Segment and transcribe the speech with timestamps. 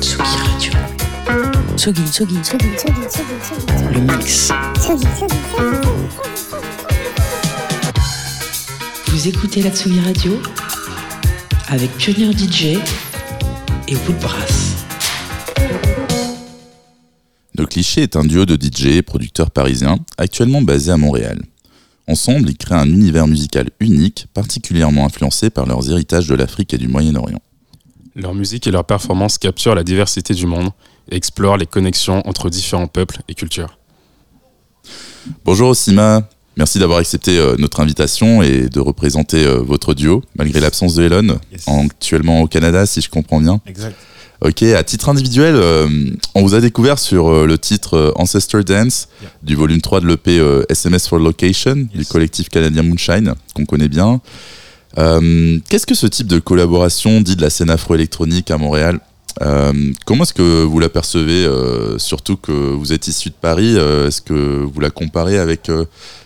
[0.00, 0.72] Tsugi Radio.
[3.92, 4.52] Le mix.
[9.08, 10.40] Vous écoutez la Tsugi Radio
[11.68, 12.78] avec Pionnier DJ
[13.88, 14.76] et Woodbrass.
[17.58, 21.40] Le Cliché est un duo de DJ et producteurs parisiens, actuellement basés à Montréal.
[22.06, 26.78] Ensemble, ils créent un univers musical unique, particulièrement influencé par leurs héritages de l'Afrique et
[26.78, 27.40] du Moyen-Orient.
[28.16, 30.70] Leur musique et leur performance capturent la diversité du monde
[31.10, 33.78] et explorent les connexions entre différents peuples et cultures.
[35.44, 36.26] Bonjour Osima,
[36.56, 41.04] merci d'avoir accepté euh, notre invitation et de représenter euh, votre duo, malgré l'absence de
[41.04, 41.68] Elon, Yes.
[41.68, 43.60] actuellement au Canada si je comprends bien.
[43.66, 43.94] Exact.
[44.42, 45.88] Ok, à titre individuel, euh,
[46.34, 49.30] on vous a découvert sur euh, le titre euh, Ancestor Dance Yeah.
[49.42, 50.40] du volume 3 de l'EP
[50.70, 54.20] SMS for Location du collectif canadien Moonshine, qu'on connaît bien.
[54.98, 59.00] Euh, Qu'est-ce que ce type de collaboration dit de la scène afro-électronique à Montréal
[59.42, 63.76] Euh, Comment est-ce que vous la percevez, euh, surtout que vous êtes issu de Paris
[63.76, 65.70] Est-ce que vous la comparez avec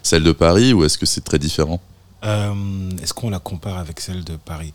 [0.02, 1.80] celle de Paris ou est-ce que c'est très différent?
[2.22, 4.72] Est-ce qu'on la compare avec celle de Paris?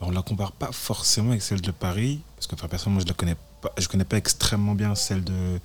[0.00, 3.06] Bon, On la compare pas forcément avec celle de Paris, parce que enfin, personnellement, je
[3.06, 5.60] la connais pas, connais pas extrêmement bien celle de,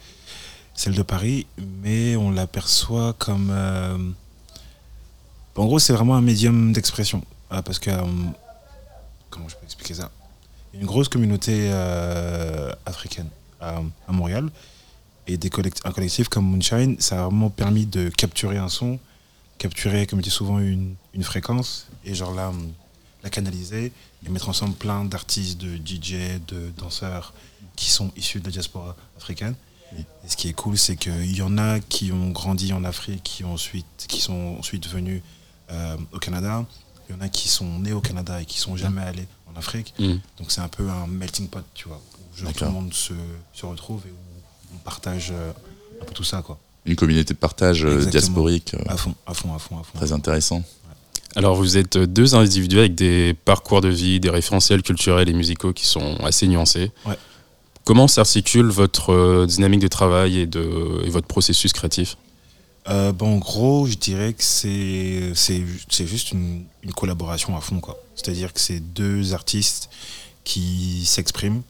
[0.75, 1.45] celle de Paris,
[1.83, 3.52] mais on l'aperçoit comme.
[5.55, 7.23] en gros, c'est vraiment un médium d'expression.
[7.50, 7.89] Ah, parce que.
[7.89, 8.03] euh,
[9.30, 10.11] comment je peux expliquer ça?
[10.73, 14.50] Une grosse communauté euh, africaine à, à Montréal.
[15.28, 18.97] Et des collect- un collectif comme Moonshine, ça a vraiment permis de capturer un son,
[19.59, 22.52] capturer, comme je dis souvent, une, une fréquence, et genre là,
[23.23, 23.92] la canaliser,
[24.25, 27.33] et mettre ensemble plein d'artistes, de DJ, de danseurs
[27.75, 29.53] qui sont issus de la diaspora africaine.
[29.95, 30.03] Oui.
[30.25, 33.22] Et ce qui est cool, c'est qu'il y en a qui ont grandi en Afrique,
[33.23, 35.22] qui, ont ensuite, qui sont ensuite venus
[35.72, 36.66] euh, au Canada.
[37.09, 39.57] Il y en a qui sont nés au Canada et qui sont jamais allés en
[39.57, 39.93] Afrique.
[39.99, 40.13] Mm.
[40.38, 41.99] Donc c'est un peu un melting pot, tu vois,
[42.33, 43.13] où genre, tout le monde se,
[43.53, 45.52] se retrouve et où on partage euh,
[46.02, 46.59] un peu tout ça, quoi.
[46.85, 48.11] Une communauté de partage euh, Exactement.
[48.21, 49.97] diasporique euh, À fond, à fond, à fond, à fond.
[49.97, 50.64] très intéressant.
[51.36, 55.73] Alors vous êtes deux individus avec des parcours de vie, des référentiels culturels et musicaux
[55.73, 56.91] qui sont assez nuancés.
[57.05, 57.17] Ouais.
[57.86, 62.17] Comment s'articule votre dynamique de travail et, de, et votre processus créatif?
[62.87, 65.33] Euh, bon, en gros, je dirais que c'est
[66.07, 67.81] juste une, collaboration à fond.
[68.15, 69.89] C'est-à-dire que c'est deux artistes
[70.43, 71.61] qui s'expriment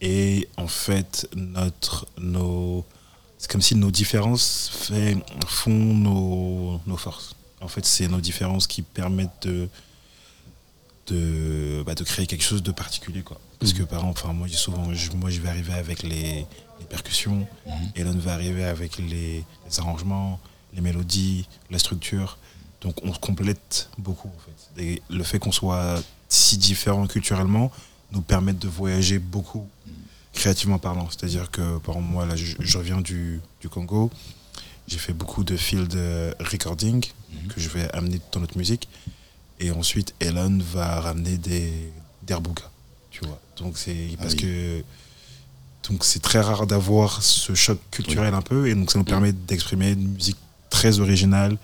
[0.00, 2.84] et en fait notre nos
[3.38, 4.88] c'est comme si nos différences
[5.46, 7.34] font nos, forces.
[7.60, 9.46] En fait, c'est nos différences qui permettent
[11.08, 13.22] de bah, créer quelque chose de particulier.
[13.58, 16.46] Parce que par exemple, enfin, moi, souvent, je, moi, je vais arriver avec les,
[16.78, 17.72] les percussions, Mhm.
[17.96, 20.38] Elon va arriver avec les, les arrangements,
[20.74, 22.38] les mélodies, la structure.
[22.82, 24.82] Donc on se complète beaucoup en fait.
[24.82, 27.72] Et le fait qu'on soit si différents culturellement
[28.12, 29.66] nous permet de voyager beaucoup
[30.32, 31.08] créativement parlant.
[31.10, 34.10] C'est-à-dire que par exemple moi là je, je reviens du, du Congo,
[34.86, 35.92] j'ai fait beaucoup de field
[36.38, 37.04] recording
[37.48, 38.88] que je vais amener dans notre musique.
[39.58, 41.72] Et ensuite Elon va ramener des
[42.22, 42.70] d'Airbuga,
[43.18, 43.40] tu vois.
[43.58, 44.40] Donc c'est Ah parce oui.
[44.40, 44.82] que
[45.88, 49.32] donc c'est très rare d'avoir ce choc culturel un peu et donc ça nous permet
[49.32, 50.36] d'exprimer une musique
[50.70, 51.56] très originale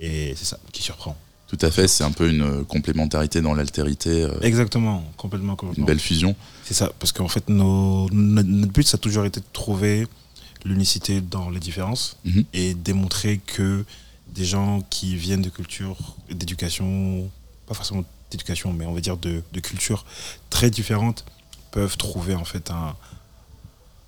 [0.00, 1.16] et c'est ça qui surprend.
[1.48, 5.84] Tout à fait, c'est un peu une euh, complémentarité dans l'altérité, euh, Exactement, complètement, une
[5.84, 6.34] belle fusion.
[6.64, 10.06] C'est ça, parce qu'en fait nos, notre, but ça a toujours été de trouver
[10.64, 12.44] l'unicité dans les différences Mhm.
[12.54, 13.84] et démontrer que
[14.34, 17.30] des gens qui viennent de cultures, d'éducation,
[17.66, 18.04] pas forcément
[18.36, 20.04] d'éducation, mais on va dire de, de cultures
[20.50, 21.24] très différentes,
[21.70, 22.94] peuvent trouver en fait un,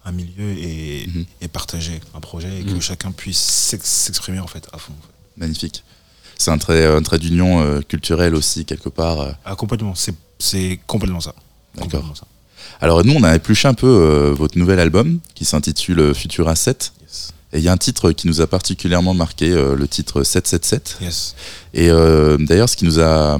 [0.04, 1.24] un milieu et, Mhm.
[1.40, 2.80] et partager un projet et que Mhm.
[2.80, 4.92] chacun puisse s'ex- s'exprimer en fait à fond.
[4.98, 5.12] en fait.
[5.36, 5.82] Magnifique.
[6.38, 9.20] C'est un trait, un trait d'union euh, culturelle aussi, quelque part.
[9.20, 9.32] euh.
[9.44, 11.34] Ah, complètement, c'est c'est complètement ça.
[11.76, 12.12] D'accord.
[12.80, 16.54] Alors nous, on a épluché un peu euh, votre nouvel album qui s'intitule euh, Futura
[16.54, 16.92] 7.
[17.02, 17.32] Yes.
[17.54, 20.98] Et il y a un titre qui nous a particulièrement marqué, le titre 777.
[21.00, 21.34] Yes.
[21.72, 21.88] Et
[22.40, 23.38] d'ailleurs, ce qui nous a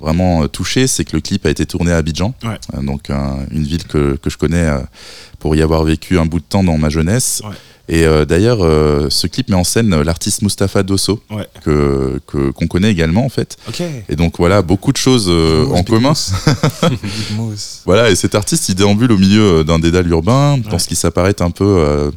[0.00, 2.58] vraiment euh, touché, c'est que le clip a été tourné à Abidjan, Ouais.
[2.76, 4.78] Euh, donc un- une ville que, que je connais euh,
[5.38, 7.42] pour y avoir vécu un bout de temps dans ma jeunesse.
[7.44, 7.54] Ouais.
[7.88, 11.46] Et euh, d'ailleurs, euh, ce clip met en scène l'artiste Mustapha Dosso, Ouais.
[11.64, 13.56] que que- qu'on connaît également en fait.
[14.08, 16.12] Et donc voilà, beaucoup de choses euh, Big en commun.
[17.84, 20.78] Voilà, et cet artiste, il déambule au milieu d'un dédale urbain, dans Ouais.
[20.78, 22.10] ce qui s'apparente un peu, euh,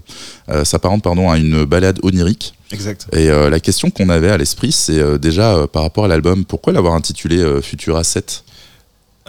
[0.50, 2.54] euh, s'apparente pardon à une balade onirique.
[2.72, 3.08] Exact.
[3.14, 6.08] Et euh, la question qu'on avait à l'esprit, c'est euh, déjà euh, par rapport à
[6.08, 8.44] l'album, pourquoi l'avoir intitulé euh, Futura 7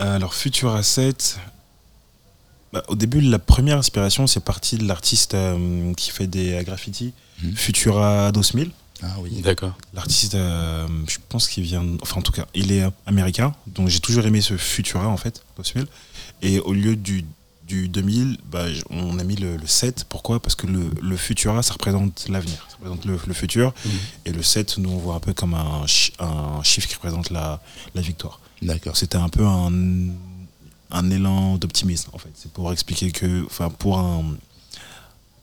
[0.01, 1.39] Euh, Alors, Futura 7,
[2.73, 6.63] bah, au début, la première inspiration, c'est parti de l'artiste euh, qui fait des euh,
[6.63, 7.57] graffitis, Mhm.
[7.57, 8.71] Futura 2000.
[9.03, 9.41] Ah oui.
[9.41, 9.73] D'accord.
[9.95, 14.01] L'artiste, euh, je pense qu'il vient, enfin en tout cas, il est américain, donc j'ai
[14.01, 15.87] toujours aimé ce Futura en fait, 2000.
[16.43, 17.25] Et au lieu du,
[17.71, 20.05] du 2000, bah, on a mis le, le 7.
[20.09, 20.41] Pourquoi?
[20.43, 23.73] Parce que le, le Futura, ça représente l'avenir, ça représente le, le futur.
[23.85, 23.93] Mhm.
[24.27, 27.31] Et le 7, nous, on voit un peu comme un, chi- un chiffre qui représente
[27.31, 27.61] la,
[27.95, 28.41] la victoire.
[28.61, 28.97] D'accord.
[28.97, 29.73] C'était un peu un,
[30.91, 32.33] un élan d'optimisme, en fait.
[32.35, 34.25] C'est pour expliquer que, enfin, pour, un,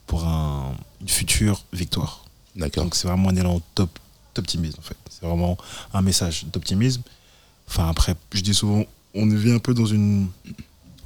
[0.06, 2.24] pour un, une future victoire.
[2.56, 2.84] D'accord.
[2.84, 3.98] Donc c'est vraiment un élan top-
[4.34, 4.96] d'optimisme en fait.
[5.10, 5.56] C'est vraiment
[5.94, 7.02] un message d'optimisme.
[7.68, 8.84] Enfin après, je dis souvent,
[9.14, 10.28] on vit un peu dans une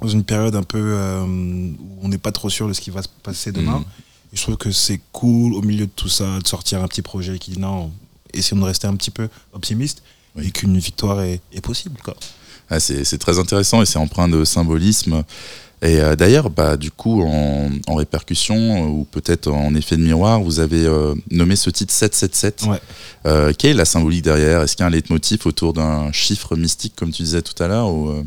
[0.03, 2.89] dans une période un peu euh, où on n'est pas trop sûr de ce qui
[2.91, 3.79] va se passer demain.
[3.79, 3.85] Mhm.
[4.33, 7.01] Et je trouve que c'est cool au milieu de tout ça de sortir un petit
[7.01, 7.91] projet qui dit non,
[8.33, 10.03] essayons de rester un petit peu optimiste
[10.35, 10.47] Oui.
[10.47, 12.15] et qu'une victoire est, est possible quoi.
[12.69, 15.23] Ah, c'est c'est très intéressant et c'est empreint de symbolisme.
[15.83, 20.01] Et euh, d'ailleurs, bah, du coup, en, en répercussion euh, ou peut-être en effet de
[20.01, 22.63] miroir, vous avez euh, nommé ce titre 777.
[22.67, 22.79] Ouais.
[23.25, 24.61] Euh, quelle est la symbolique derrière?
[24.61, 27.67] Est-ce qu'il y a un leitmotiv autour d'un chiffre mystique, comme tu disais tout à
[27.67, 28.23] l'heure ou,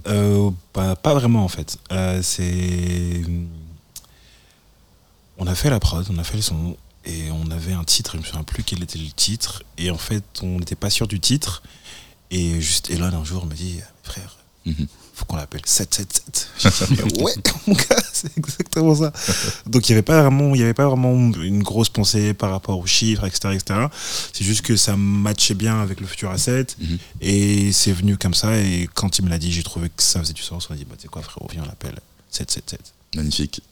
[0.74, 1.78] bah, pas vraiment en fait.
[2.22, 3.22] C'est.
[5.38, 8.12] On a fait la prod, on a fait le son et on avait un titre,
[8.14, 9.62] je me souviens plus quel était le titre.
[9.78, 11.62] Et en fait, on n'était pas sûr du titre.
[12.30, 14.86] Et juste Elon un jour me dit Frère, Mhm.
[15.16, 16.48] Faut qu'on l'appelle 777.
[16.58, 17.32] J'ai dit, Mais ouais,
[17.66, 19.12] mon gars, c'est exactement ça.
[19.66, 22.50] Donc il n'y avait, pas vraiment- il y avait pas vraiment une grosse pensée par
[22.50, 23.54] rapport aux chiffres, etc.
[23.54, 23.80] etc.
[24.32, 26.66] C'est juste que ça matchait bien avec le futur asset.
[26.78, 26.98] Mhm.
[27.22, 28.56] Et c'est venu comme ça.
[28.58, 30.68] Et quand il me l'a dit, j'ai trouvé que ça faisait du sens.
[30.70, 31.98] On a dit, bah, tu sais quoi, frérot, viens, on l'appelle
[32.30, 32.92] 777.
[33.16, 33.62] Magnifique.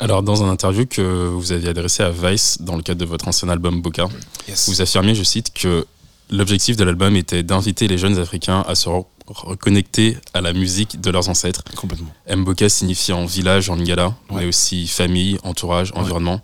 [0.00, 3.28] Alors, dans un interview que vous aviez adressé à Vice dans le cadre de votre
[3.28, 4.08] ancien album Boca,
[4.48, 4.68] Yes.
[4.68, 5.86] vous affirmiez, je cite, que
[6.30, 11.00] l'objectif de l'album était d'inviter les jeunes Africains à se re- reconnecter à la musique
[11.00, 11.62] de leurs ancêtres.
[11.76, 12.12] Complètement.
[12.34, 14.42] Mboka signifiant village en lingala, Ouais.
[14.42, 15.98] mais aussi famille, entourage, Ouais.
[15.98, 16.40] environnement.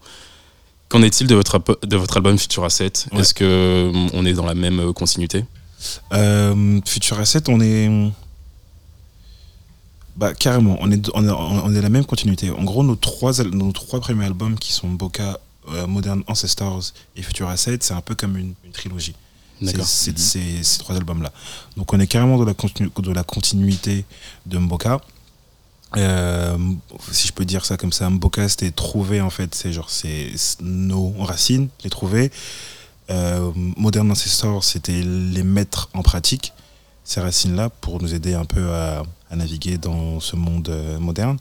[0.88, 3.20] Qu'en est-il de votre, de votre album Futura 7 Ouais.
[3.20, 5.44] Est-ce que mm, on est dans la même euh, continuité?
[6.12, 7.88] Euh, Future Asset, on est.
[10.16, 12.50] Bah, carrément, on est, on, est, on est la même continuité.
[12.50, 15.38] En gros, nos trois, nos trois premiers albums qui sont Boca,
[15.70, 19.14] euh, Modern Ancestors et Future Asset, c'est un peu comme une, une trilogie.
[19.86, 21.32] C'est- c'est- ces trois albums-là.
[21.76, 24.04] Donc, on est carrément dans la, continu- de la continuité
[24.46, 25.00] de Mboka.
[25.96, 26.56] Euh,
[27.10, 30.30] si je peux dire ça comme ça, Mboka, c'était trouver, en fait, c'est genre, c'est
[30.60, 32.30] nos racines, les trouver.
[33.10, 36.52] Euh, Modern Ancestors, c'était les mettre en pratique,
[37.04, 41.38] ces racines-là, pour nous aider un peu à, à naviguer dans ce monde euh, moderne.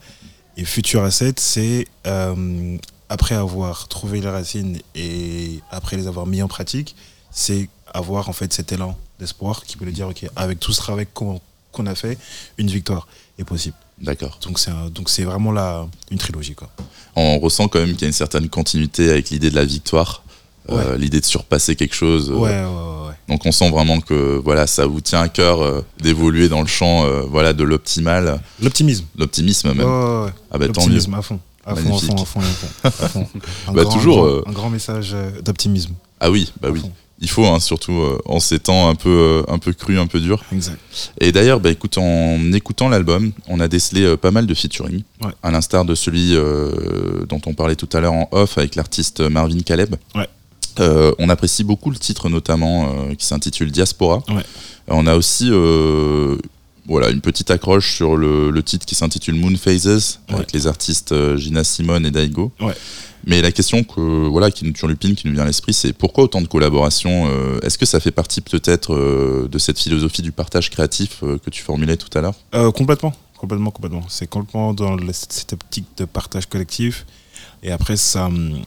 [0.58, 2.76] Et Future Asset, c'est euh,
[3.08, 6.96] après avoir trouvé les racines et après les avoir mis en pratique,
[7.32, 10.78] c'est avoir en fait cet élan d'espoir qui peut le dire, ok, avec tout ce
[10.80, 11.40] travail qu'on
[11.86, 12.18] a fait,
[12.58, 13.08] une victoire
[13.38, 13.76] est possible.
[14.02, 14.40] D'accord.
[14.44, 16.56] Donc c'est donc c'est vraiment la, une trilogie.
[16.56, 16.70] Quoi.
[17.16, 20.24] On ressent quand même qu'il y a une certaine continuité avec l'idée de la victoire,
[20.70, 22.30] euh, l'idée de surpasser quelque chose.
[22.32, 23.16] euh, Ouais, ouais, ouais.
[23.28, 26.68] Donc on sent vraiment que voilà, ça vous tient à cœur euh, d'évoluer dans le
[26.68, 29.06] champ euh, voilà, de l'optimal, L'optimisme.
[29.18, 29.80] l'optimisme même.
[29.80, 30.34] Ouais, ouais, ouais.
[30.52, 30.66] Ah bah.
[30.68, 31.40] L'optimisme à fond.
[31.66, 33.28] À fond, à fond, à fond, à fond, à fond.
[33.68, 35.94] Un Bah, grand- toujours, Un grand, euh, un grand message euh, d'optimisme.
[36.20, 36.80] Ah oui, bah oui.
[36.80, 36.92] fond.
[37.22, 40.08] Il faut, hein, surtout euh, en ces temps un peu, euh, un peu crus, un
[40.08, 40.42] peu durs.
[40.54, 40.80] Exact.
[41.20, 45.04] Et d'ailleurs, bah, écoute, en écoutant l'album, on a décelé euh, pas mal de featuring,
[45.22, 45.32] Ouais.
[45.44, 49.20] à l'instar de celui euh, dont on parlait tout à l'heure en off avec l'artiste
[49.20, 49.96] Marvin Caleb.
[50.16, 50.28] Ouais.
[51.20, 54.24] On apprécie beaucoup le titre notamment qui s'intitule Diaspora.
[54.30, 54.44] Ouais.
[54.88, 55.50] On a aussi
[56.90, 60.36] voilà, une petite accroche sur le, le titre qui s'intitule Moon Phases Ouais.
[60.36, 62.52] avec les artistes euh, Gina Simone et Daigo.
[62.60, 62.74] Ouais.
[63.26, 66.24] Mais la question que voilà qui nous turlupine, qui nous vient à l'esprit, c'est pourquoi
[66.26, 70.32] autant de collaborations euh, Est-ce que ça fait partie peut-être euh, de cette philosophie du
[70.32, 72.36] partage créatif euh, que tu formulais tout à l'heure?
[72.74, 74.04] Complètement, complètement, complètement.
[74.10, 77.06] C'est complètement dans le- cette optique de partage collectif.
[77.62, 78.62] Et après, ça, hum,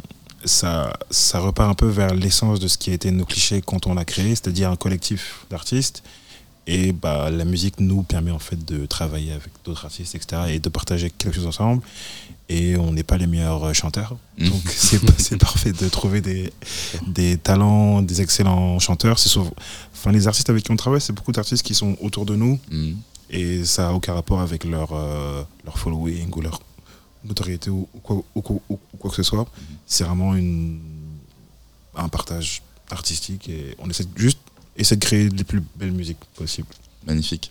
[0.45, 3.87] ça, ça repart un peu vers l'essence de ce qui a été nos clichés quand
[3.87, 6.03] on l'a créé, c'est-à-dire un collectif d'artistes.
[6.67, 10.43] Et bah, la musique nous permet en fait de travailler avec d'autres artistes, etc.
[10.51, 11.83] et de partager quelque chose ensemble.
[12.49, 14.17] Et on n'est pas les meilleurs euh, chanteurs.
[14.39, 14.49] Mhm.
[14.51, 14.63] Donc
[15.19, 16.53] c'est parfait de trouver des,
[17.07, 19.17] des talents, des excellents chanteurs.
[19.93, 22.61] Enfin, les artistes avec qui on travaille, c'est beaucoup d'artistes qui sont autour de nous
[22.71, 22.93] Hmm.
[23.31, 26.61] et ça n'a aucun rapport avec leur, euh, leur following ou leur
[27.25, 29.47] notoriété ou, ou quoi, ou quoi- ou- ou quoi que ce soit.
[29.87, 30.81] C'est vraiment une,
[31.97, 34.39] un partage artistique et on essaie juste
[34.77, 36.69] essaie de créer les plus belles musiques possibles.
[37.07, 37.51] Magnifique.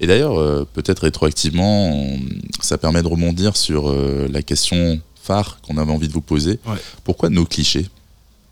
[0.00, 2.20] Et d'ailleurs, euh, peut-être rétroactivement, on-
[2.60, 6.58] ça permet de rebondir sur euh, la question phare qu'on avait envie de vous poser.
[6.66, 6.76] Ouais.
[7.04, 7.88] Pourquoi nos clichés?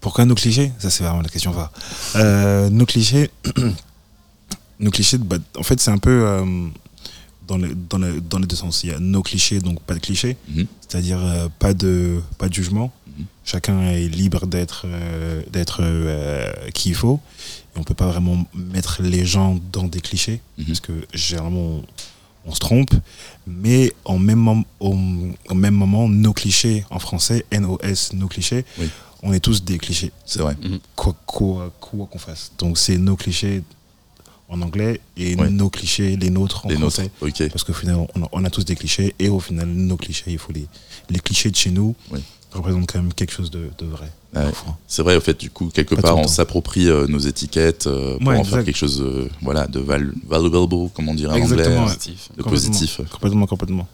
[0.00, 0.72] Pourquoi nos clichés?
[0.78, 1.70] Ça, c'est vraiment la question va.
[2.16, 3.30] Euh, nos clichés,
[4.80, 6.10] nos clichés, bah, en fait, c'est un peu
[7.46, 8.82] dans, le, dans, le, dans les deux sens.
[8.84, 10.66] Il y a nos clichés, donc pas de clichés, Mhm.
[10.80, 12.92] c'est-à-dire euh, pas, de, pas de jugement.
[13.18, 13.24] Mhm.
[13.44, 17.20] Chacun est libre d'être euh, d'être euh, qui il faut.
[17.74, 20.64] Et on peut pas vraiment mettre les gens dans des clichés, Mhm.
[20.66, 21.84] parce que généralement, on,
[22.48, 22.90] on se trompe,
[23.46, 24.96] mais en même, au,
[25.50, 28.88] au même moment, nos clichés en français, NOS, nos clichés, Oui.
[29.22, 30.56] on est tous des clichés, C'est vrai.
[30.94, 32.52] quoi quoi- quoi qu'on fasse.
[32.58, 33.62] Donc c'est nos clichés
[34.48, 36.94] en anglais et nos clichés, les nôtres en Les nôtres.
[37.02, 37.10] français.
[37.20, 37.48] Ok.
[37.50, 40.24] Parce qu'au final, on a, on a tous des clichés et au final, nos clichés,
[40.32, 40.66] il faut les,
[41.10, 42.20] les clichés de chez nous Oui.
[42.52, 44.10] représentent quand même quelque chose de, de vrai.
[44.34, 44.52] Ah ouais.
[44.86, 48.18] C'est vrai, au fait, du coup, quelque Pas part, on s'approprie euh, nos étiquettes euh,
[48.18, 51.44] pour Ouais, en faire quelque chose euh, voilà, de val valuable, comme on dirait en
[51.44, 51.64] anglais.
[51.64, 52.28] Positif.
[52.36, 52.50] de Complètement.
[52.70, 53.00] positif.
[53.10, 53.88] Complètement, complètement.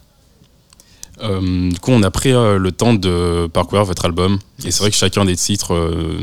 [1.22, 4.38] Euh, du coup, on a pris euh, le temps de parcourir votre album.
[4.64, 6.18] Et c'est vrai que chacun des titres euh,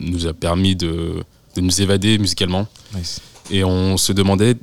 [0.00, 1.22] nous a permis de,
[1.54, 2.66] de nous évader musicalement.
[2.94, 3.20] Nice.
[3.50, 4.56] Et on se demandait,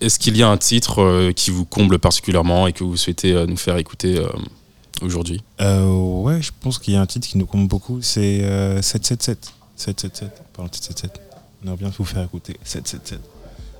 [0.00, 3.32] est-ce qu'il y a un titre euh, qui vous comble particulièrement et que vous souhaitez
[3.32, 4.26] euh, nous faire écouter euh,
[5.02, 5.42] aujourd'hui?
[5.60, 5.86] Euh,
[6.22, 9.52] ouais, je pense qu'il y a un titre qui nous compte beaucoup, c'est euh, 777.
[9.76, 10.30] 777.
[10.54, 11.20] Pardon, 777.
[11.62, 13.20] On aimerait bien vous faire écouter 777.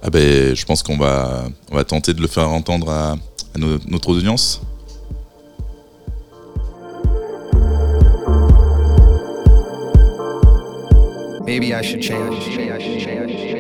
[0.03, 3.59] Ah ben, je pense qu'on va, on va tenter de le faire entendre à, à
[3.59, 4.61] no- notre audience.
[11.45, 13.52] Maybe I should change.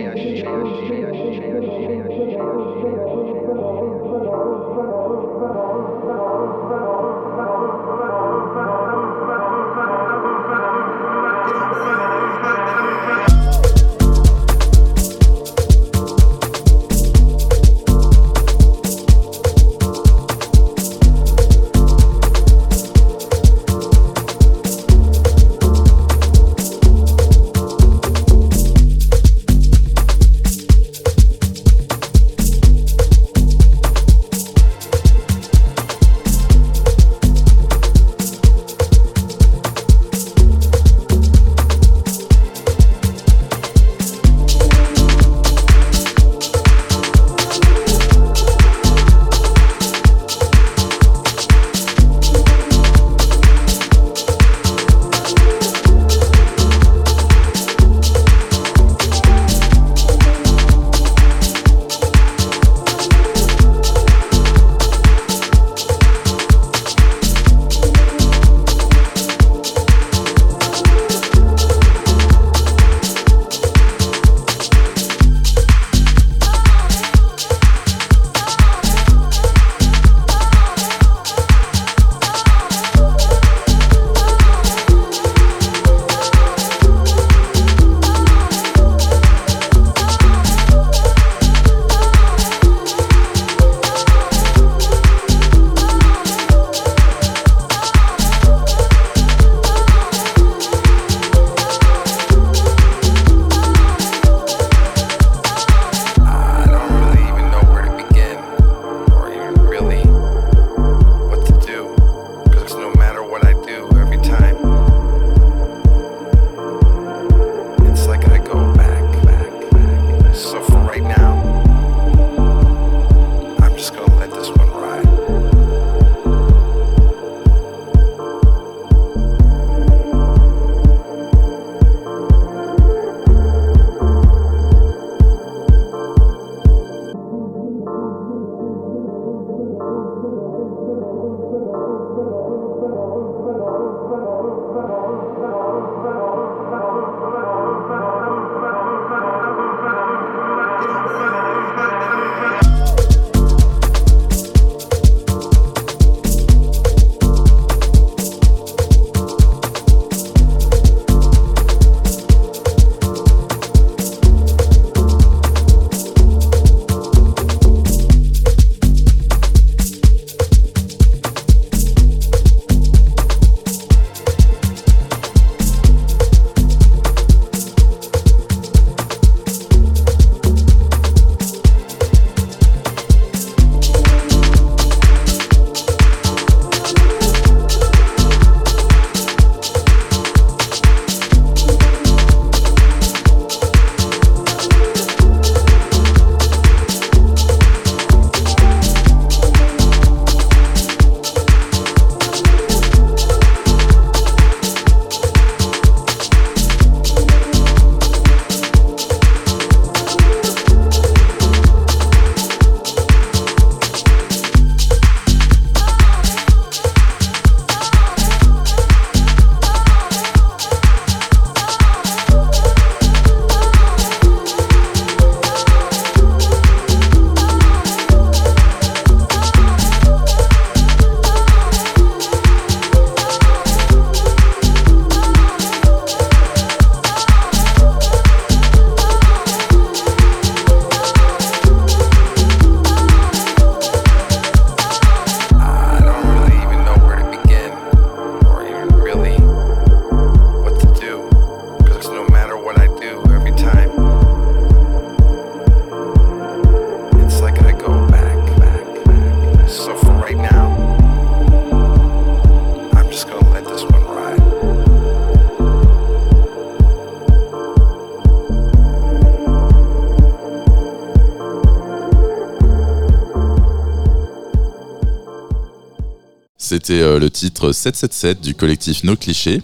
[277.71, 279.63] 777 du collectif Nos Clichés.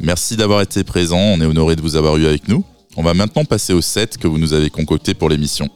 [0.00, 2.64] Merci d'avoir été présent, on est honoré de vous avoir eu avec nous.
[2.96, 5.70] On va maintenant passer au set que vous nous avez concocté pour l'émission.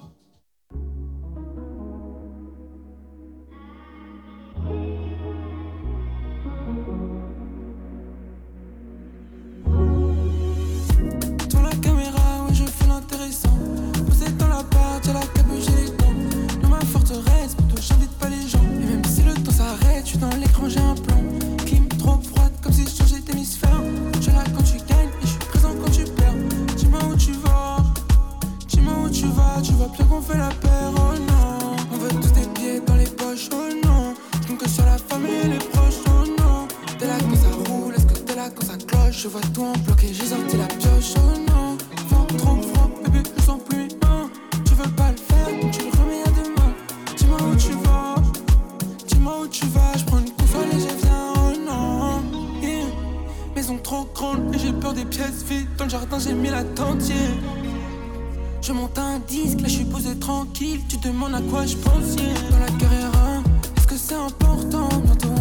[33.53, 34.15] oh non.
[34.49, 36.67] Je que sur la famille et les proches, oh non.
[36.99, 39.23] T'es là quand ça roule, est-ce que t'es là quand ça cloche?
[39.23, 41.77] Je vois tout en bloqué, j'ai sorti la pioche, oh non.
[42.09, 44.31] 20, 30 francs, bébé, je sens plus un.
[44.65, 46.73] Tu veux pas le faire, tu le remets à demain.
[47.17, 48.15] Dis-moi où tu vas,
[49.07, 49.93] dis-moi où tu vas.
[49.99, 52.23] Je prends une console et je viens, oh non.
[53.55, 55.69] Maison trop grande et j'ai peur des pièces vides.
[55.77, 57.03] Dans le jardin, j'ai mis la tente.
[58.63, 60.81] Je monte un disque, là je suis posé tranquille.
[60.89, 62.17] Tu demandes à quoi je pense.
[62.51, 63.13] Dans la carrière
[64.09, 65.36] c'est important bientôt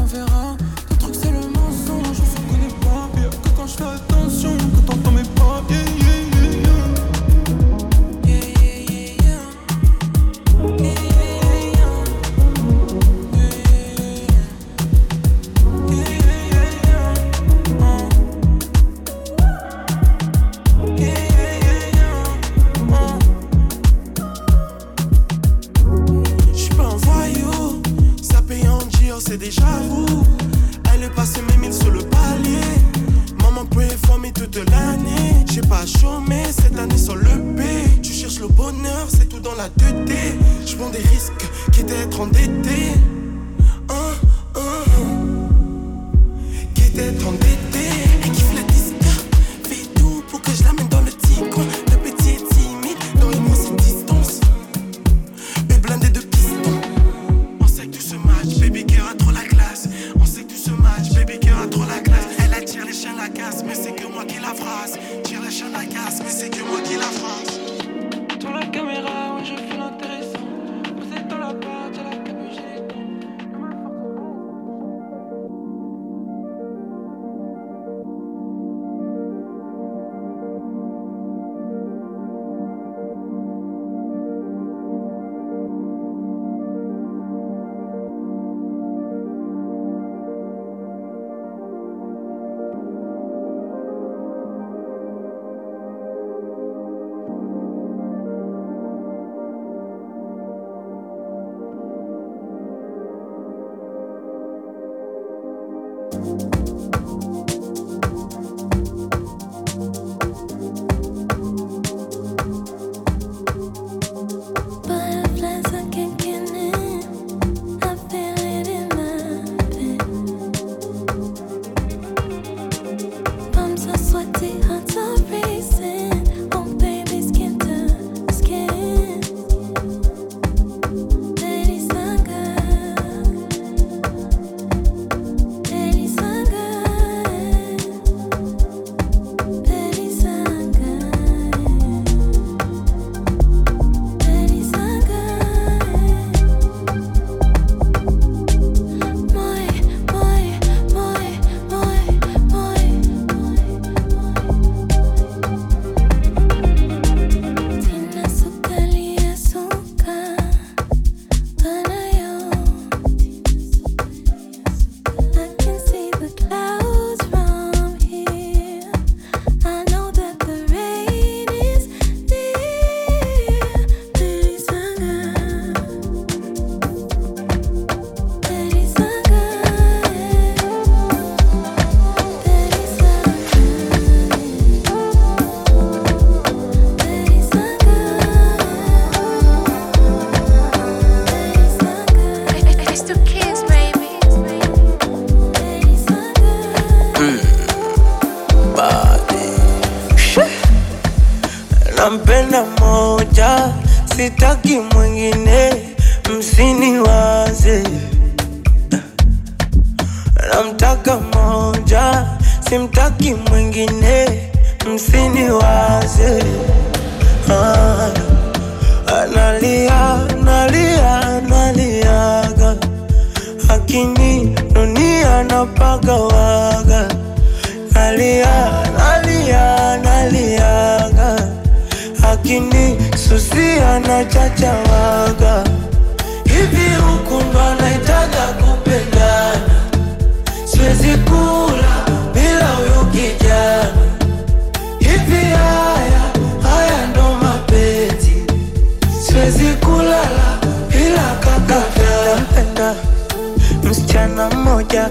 [254.85, 255.09] moja,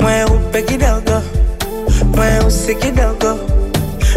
[0.00, 1.22] mweupe kidogo,
[2.14, 3.38] mweusi kidogo,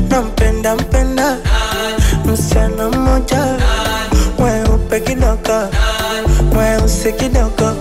[0.10, 1.38] nampenda mpenda.
[2.25, 3.45] Msichana mmoja,
[4.39, 5.67] mweupe kidogo,
[6.53, 7.75] mweusi kidogo.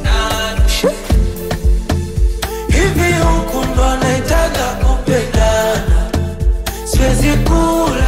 [2.69, 6.11] Hivi, huku ndo naitaga kupendana,
[6.85, 8.00] siwezi kula.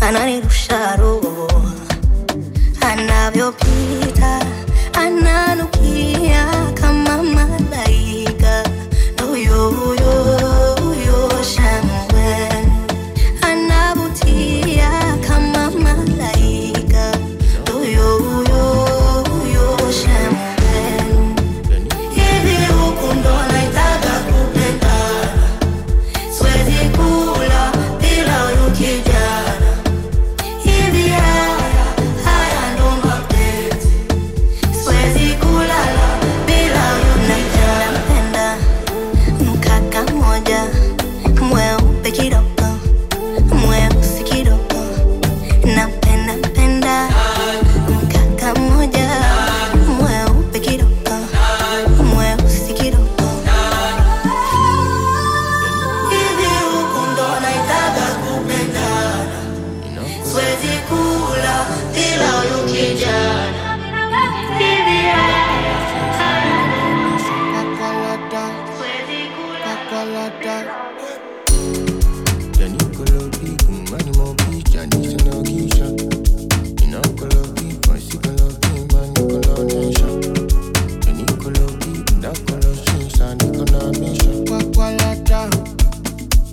[0.00, 0.96] ananirusha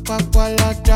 [0.08, 0.87] pa' la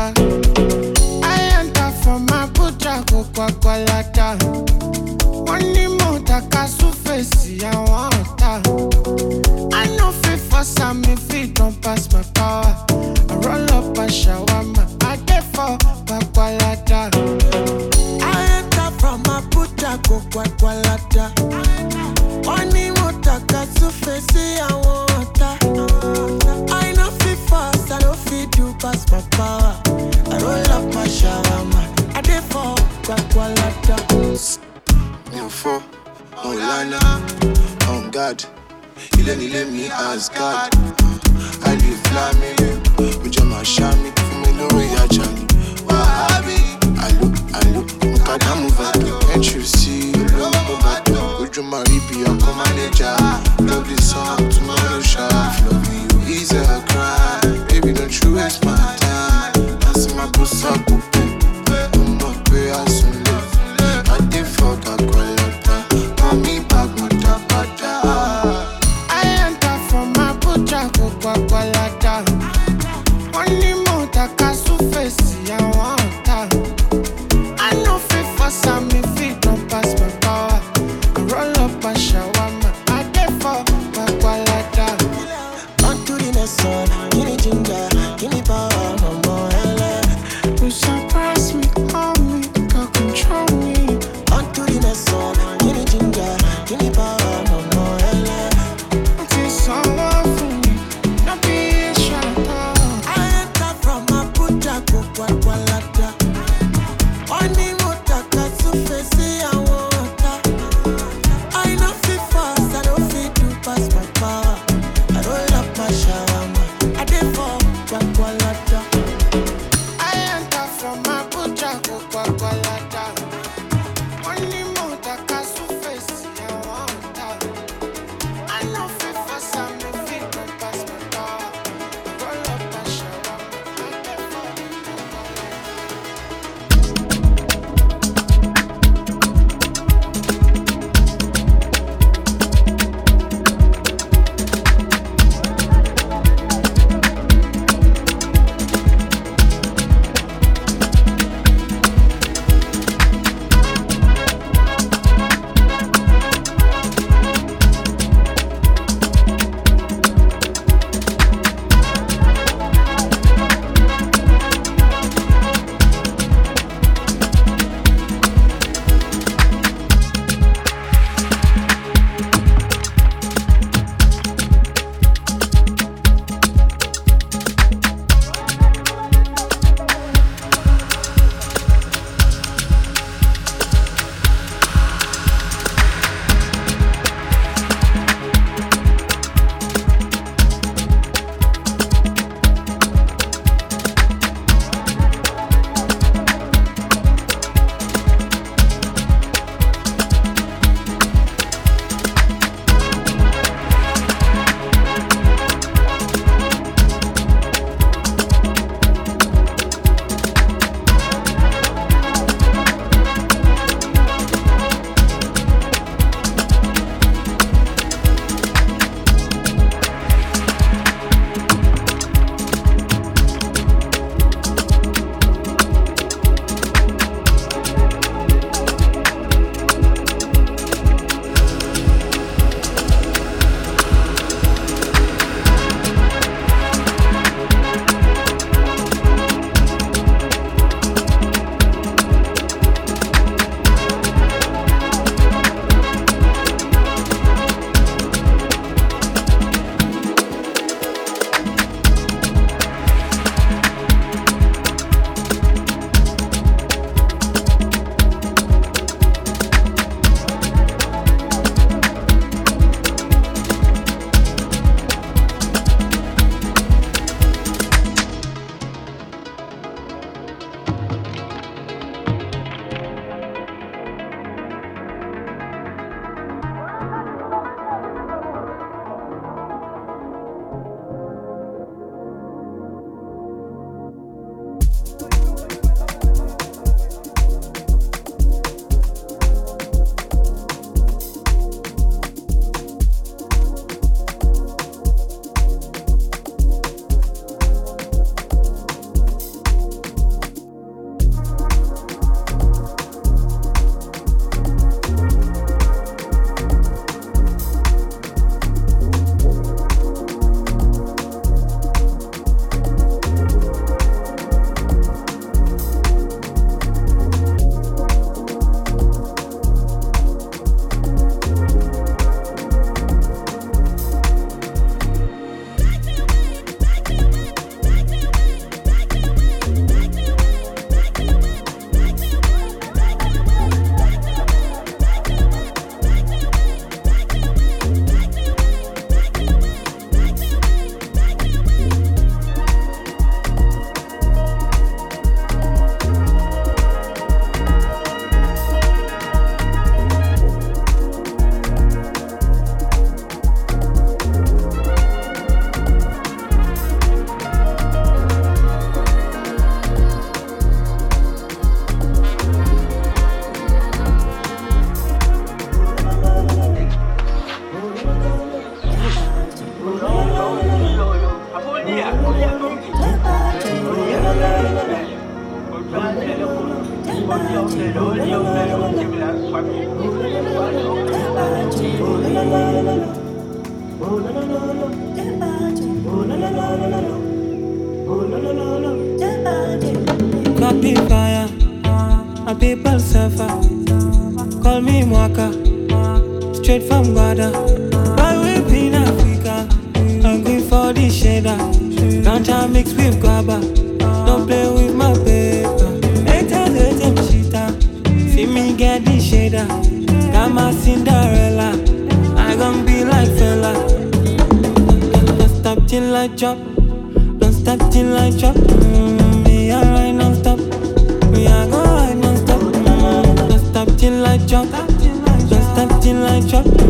[426.32, 426.61] culture.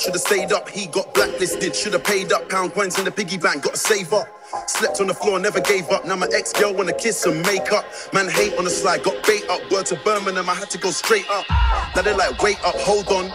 [0.00, 0.68] Out, should've stayed up.
[0.68, 2.48] He got blacklisted, should've paid up.
[2.48, 4.28] Pound coins in the piggy bank, gotta save up.
[4.66, 6.04] Slept on the floor, never gave up.
[6.04, 7.84] Now my ex girl wanna kiss and make up.
[8.12, 9.60] Man hate on the slide, got bait up.
[9.70, 11.44] Word to Birmingham, I had to go straight up.
[11.94, 13.30] Now they're like, wait up, hold on.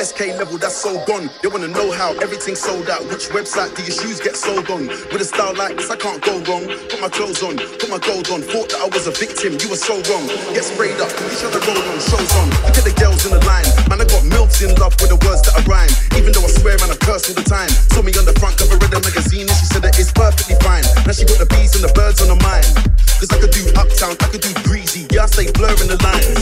[0.00, 1.28] SK level, that's so gone.
[1.44, 3.04] They wanna know how everything's sold out.
[3.12, 4.88] Which website do your shoes get sold on?
[5.12, 6.64] With a style like this, I can't go wrong.
[6.88, 8.40] Put my clothes on, put my gold on.
[8.40, 10.24] Thought that I was a victim, you were so wrong.
[10.56, 12.48] Get sprayed up, each other roll on, shows on.
[12.64, 13.68] Look at the girls in the line.
[13.92, 15.92] Man, I got milks in love with the words that I rhyme.
[16.16, 17.68] Even though I swear and I curse all the time.
[17.92, 20.56] Saw me on the front cover of the magazine and she said that it's perfectly
[20.64, 20.88] fine.
[21.04, 22.72] Now she got the bees and the birds on her mind.
[23.20, 25.04] Cause I could do uptown, I could do breezy.
[25.12, 26.40] Yeah, I stay blurring the lines.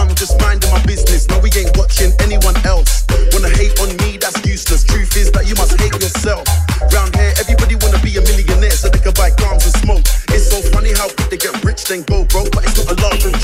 [0.00, 1.28] I'm just minding my business.
[1.28, 3.04] No, we ain't watching anyone else.
[3.36, 4.82] Wanna hate on me, that's useless.
[4.82, 6.48] Truth is that you must hate yourself.
[6.88, 10.04] Round here, everybody wanna be a millionaire so they can buy grams and smoke.
[10.32, 13.36] It's so funny how they get rich, then go broke, but it's not a laughing.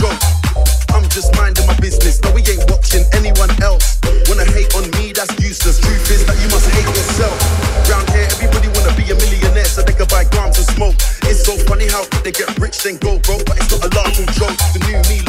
[0.96, 2.24] I'm just minding my business.
[2.24, 4.00] No, we ain't watching anyone else.
[4.24, 5.76] Wanna hate on me, that's useless.
[5.76, 7.36] Truth is that you must hate yourself.
[7.84, 10.96] Round here, everybody wanna be a millionaire so they can buy grams and smoke.
[11.28, 13.92] It's so funny how they get rich, then go broke, but it's not a
[14.32, 14.56] joke.
[14.72, 15.25] The new me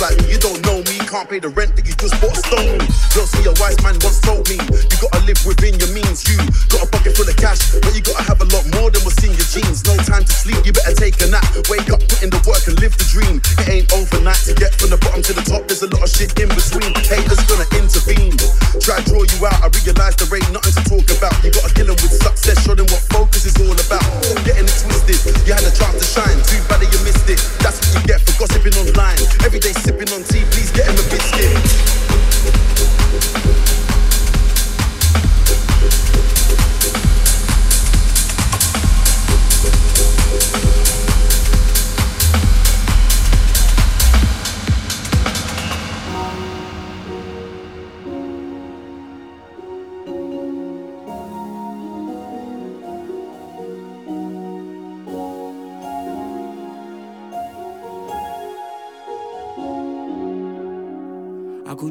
[0.00, 0.96] like me, you don't know me.
[1.04, 2.80] Can't pay the rent that you just bought stone.
[3.12, 4.56] Don't see a wise man once told me.
[4.56, 6.24] You gotta live within your means.
[6.24, 6.40] You
[6.72, 9.19] got a pocket full of cash, but you gotta have a lot more than what's
[9.50, 9.82] jeans.
[9.82, 11.42] No time to sleep, you better take a nap.
[11.66, 13.42] Wake up, put in the work and live the dream.
[13.58, 15.66] It ain't overnight to get from the bottom to the top.
[15.66, 16.94] There's a lot of shit in between.
[17.10, 18.38] Haters gonna intervene.
[18.78, 19.58] Try draw you out.
[19.60, 21.34] I realize there ain't nothing to talk about.
[21.42, 24.06] You gotta 'em with success, show them what focus is all about.
[24.46, 25.18] Getting it twisted.
[25.46, 27.42] You had a chance to shine, too bad that you missed it.
[27.58, 29.18] That's what you get for gossiping online.
[29.42, 31.19] Every day sipping on tea, please get him a biscuit.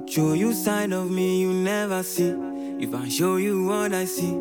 [0.10, 2.34] Show you side of me you never see.
[2.80, 4.34] If I show you what I see,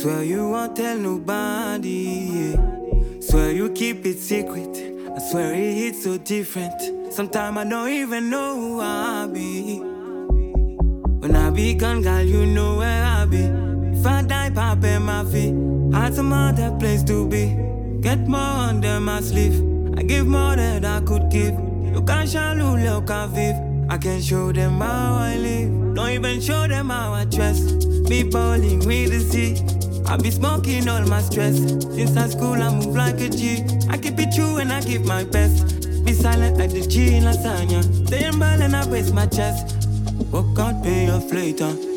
[0.00, 2.28] swear you won't tell nobody.
[2.32, 3.20] Yeah.
[3.20, 4.76] Swear you keep it secret.
[5.14, 7.12] I swear it hits so different.
[7.12, 9.78] Sometimes I don't even know who I be.
[9.78, 13.44] When I be gone, girl, you know where I be.
[13.96, 15.54] If I die, pop in my feet.
[15.94, 17.56] Had some other place to be.
[18.00, 19.62] Get more under my sleeve.
[19.96, 21.54] I give more than I could give.
[21.94, 23.71] You can't shallow, look, I vive.
[23.92, 25.94] I can show them how I live.
[25.94, 27.60] Don't even show them how I dress.
[28.08, 29.52] Be bowling with the sea.
[30.06, 31.58] I be smoking all my stress.
[31.58, 33.62] Since high school, I move like a G.
[33.90, 35.84] I keep it true and I give my best.
[36.06, 37.82] Be silent like the G in lasagna.
[38.06, 39.76] Stay in ball and I raise my chest.
[40.32, 41.91] Walk out, pay off later.